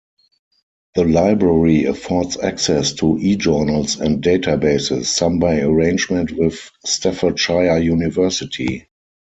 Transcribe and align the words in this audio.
The 0.95 1.03
library 1.03 1.85
affords 1.85 2.35
access 2.39 2.91
to 2.93 3.17
eJournals 3.19 3.99
and 4.03 4.23
databases, 4.23 5.05
some 5.05 5.37
by 5.37 5.59
arrangement 5.61 6.31
with 6.31 6.71
Staffordshire 6.83 7.77
University. 7.77 8.87